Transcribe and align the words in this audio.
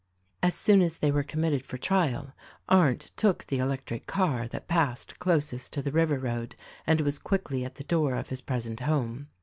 As 0.41 0.55
soon 0.55 0.81
as 0.81 0.97
they 0.97 1.11
were 1.11 1.21
committed 1.21 1.63
for 1.63 1.77
trial 1.77 2.33
Arndt 2.67 3.11
took 3.15 3.45
the 3.45 3.59
electric 3.59 4.07
car 4.07 4.47
that 4.47 4.67
passed 4.67 5.19
closest 5.19 5.73
to 5.73 5.83
the 5.83 5.91
river 5.91 6.17
road 6.17 6.55
and 6.87 7.01
was 7.01 7.19
quickly 7.19 7.63
at 7.63 7.75
the 7.75 7.83
door 7.83 8.15
of 8.15 8.29
his 8.29 8.41
present 8.41 8.79
home. 8.79 9.27